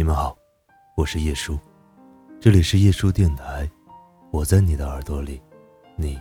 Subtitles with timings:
[0.00, 0.38] 你们好，
[0.94, 1.58] 我是叶叔，
[2.38, 3.68] 这里是叶叔电台，
[4.30, 5.42] 我在你的耳朵里，
[5.96, 6.16] 你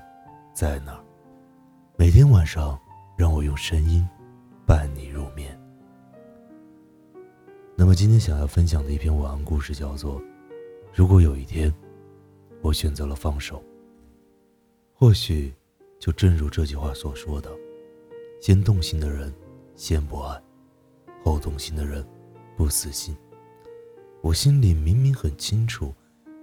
[0.52, 1.04] 在哪儿？
[1.96, 2.76] 每天晚上，
[3.16, 4.04] 让我用声音
[4.66, 5.56] 伴你入眠。
[7.76, 10.20] 那么今天想要分享的一篇晚安故事叫做
[10.92, 11.72] 《如果有一天，
[12.64, 13.60] 我选择了放手》，
[14.92, 15.54] 或许
[16.00, 17.52] 就正如这句话所说的，
[18.42, 19.32] 先动心的人
[19.76, 20.42] 先不爱。
[21.24, 22.04] 后动心的人，
[22.58, 23.16] 不死心。
[24.22, 25.94] 我心里明明很清楚，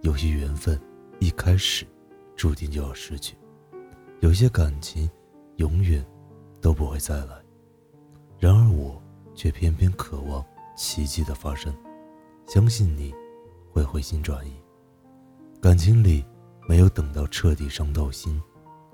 [0.02, 0.80] 有些缘分
[1.18, 1.86] 一开始
[2.36, 3.36] 注定就要失去，
[4.20, 5.10] 有些感情
[5.56, 6.04] 永远
[6.60, 7.36] 都不会再来。
[8.38, 9.02] 然而我
[9.34, 10.44] 却偏偏渴望
[10.76, 11.74] 奇迹的发生，
[12.46, 13.14] 相信你
[13.70, 14.52] 会回心转意。
[15.60, 16.24] 感情里
[16.68, 18.40] 没有等到彻底伤透心，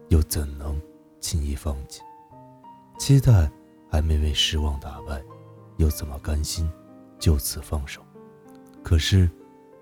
[0.08, 0.80] 又怎能
[1.20, 2.00] 轻易放弃？
[2.98, 3.50] 期待
[3.90, 5.22] 还没被失望打败。
[5.76, 6.70] 又怎么甘心
[7.18, 8.02] 就此放手？
[8.82, 9.30] 可是，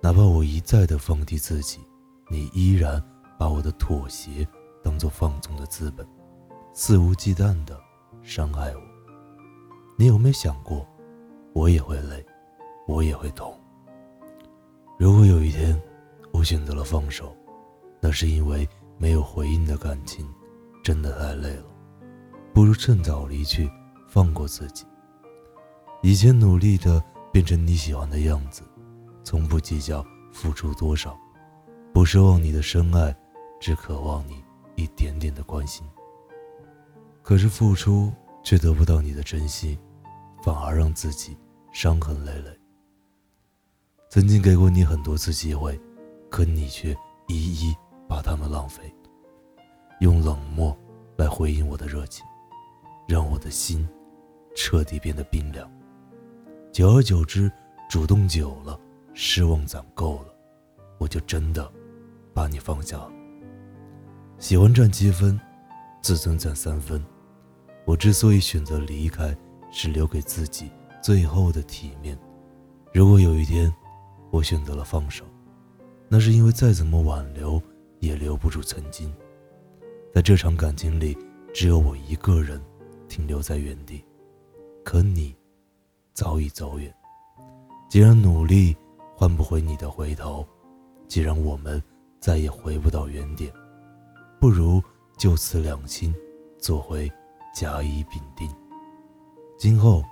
[0.03, 1.81] 哪怕我一再的放低自己，
[2.29, 3.03] 你依然
[3.39, 4.47] 把我的妥协
[4.83, 6.07] 当做放纵的资本，
[6.73, 7.79] 肆无忌惮的
[8.23, 8.83] 伤害我。
[9.97, 10.87] 你有没有想过，
[11.53, 12.25] 我也会累，
[12.87, 13.59] 我也会痛。
[14.99, 15.81] 如果有一天
[16.33, 17.35] 我选择了放手，
[18.01, 20.29] 那是因为没有回应的感情
[20.85, 21.67] 真的太累了，
[22.53, 23.71] 不如趁早离去，
[24.09, 24.85] 放过自己。
[26.03, 28.63] 以前努力的变成你喜欢的样子，
[29.29, 31.15] 从不计较付出多少，
[31.93, 33.15] 不奢望你的深爱，
[33.61, 34.43] 只渴望你
[34.75, 35.87] 一点点的关心。
[37.23, 38.11] 可是付出
[38.43, 39.79] 却得不到你的珍惜，
[40.43, 41.37] 反而让自己
[41.73, 42.59] 伤痕累累。
[44.09, 45.79] 曾经给过你很多次机会，
[46.31, 47.77] 可你却一一
[48.09, 48.91] 把它们浪费，
[50.01, 50.75] 用冷漠
[51.19, 52.25] 来回应我的热情，
[53.07, 53.87] 让我的心
[54.57, 55.71] 彻底变得冰凉。
[56.73, 57.53] 久而久之，
[57.91, 58.81] 主动久了，
[59.21, 60.33] 失望攒够了，
[60.97, 61.69] 我就真的
[62.33, 63.11] 把你放下了。
[64.39, 65.39] 喜欢占七分，
[66.01, 67.05] 自尊占三分。
[67.85, 69.37] 我之所以选择离开，
[69.73, 70.71] 是留给自己
[71.03, 72.17] 最后的体面。
[72.95, 73.75] 如果有一天，
[74.31, 75.25] 我选择了放手，
[76.09, 77.61] 那是因为再怎么挽留，
[77.99, 79.13] 也留不住曾经。
[80.15, 81.19] 在这场感情里，
[81.53, 82.63] 只有我一个人
[83.09, 84.05] 停留在原地，
[84.85, 85.35] 可你。
[86.15, 86.95] 早已走远。
[87.91, 88.77] 既然努力
[89.21, 90.47] 换不回你的回头，
[91.09, 91.83] 既然我们
[92.21, 93.53] 再也回不到原点，
[94.39, 94.81] 不如
[95.17, 96.15] 就此两心，
[96.57, 97.11] 做回
[97.53, 98.49] 甲乙丙丁。
[99.59, 100.05] 今后，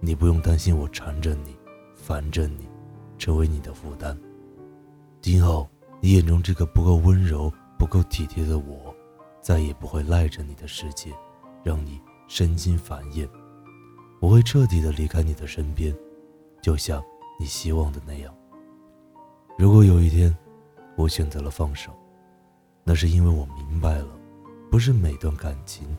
[0.00, 1.56] 你不用担心我缠着你、
[1.94, 2.68] 烦着你，
[3.16, 4.14] 成为你的负担。
[5.22, 5.66] 今后，
[6.02, 8.94] 你眼中这个不够温柔、不够体贴的我，
[9.40, 11.10] 再也不会赖着你的世界，
[11.64, 11.98] 让你
[12.28, 13.26] 身心烦厌。
[14.20, 15.96] 我会彻底的离开你的身边，
[16.60, 17.02] 就像
[17.40, 18.34] 你希望的那样。
[19.56, 20.36] 如果有一天，
[20.94, 21.90] 我选择了放手，
[22.84, 24.08] 那是因为我明白了，
[24.70, 25.96] 不是每段感情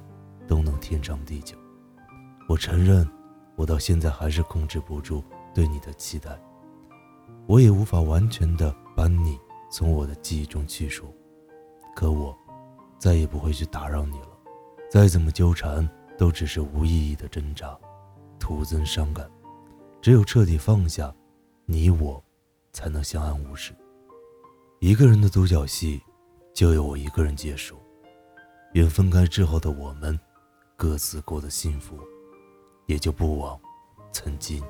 [0.47, 1.57] 都能天长地久。
[2.47, 3.09] 我承认，
[3.56, 6.40] 我到现在还是控制不住对你的期待，
[7.47, 9.35] 我也无法完全的把你
[9.72, 11.12] 从我的记忆中去除。
[11.96, 12.38] 可我，
[13.00, 14.28] 再也不会去打扰你了。
[14.91, 17.75] 再怎么纠缠，都只是无意义的挣扎。
[18.38, 19.28] 徒增伤感，
[20.03, 21.12] 只有彻底放下，
[21.72, 22.22] 你我，
[22.74, 23.74] 才能相安无事。
[24.82, 26.02] 一个人的独角戏，
[26.54, 27.78] 就由我一个人结束。
[28.74, 30.20] 愿分开之后的我们，
[30.76, 31.98] 各自过得幸福，
[32.88, 33.58] 也就不枉
[34.12, 34.62] 曾经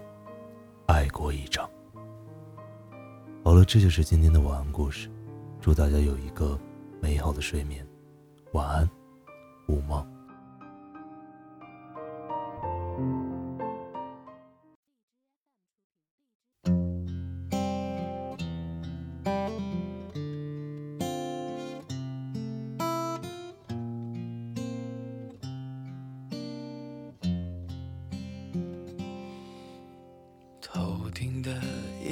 [0.86, 1.68] 爱过一场。
[3.44, 5.10] 好了，这就是今天的晚安故事，
[5.60, 6.56] 祝大家有一个
[7.02, 7.84] 美好的睡眠，
[8.52, 8.88] 晚安，
[9.68, 10.08] 午梦。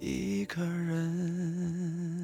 [0.00, 2.17] 一个人。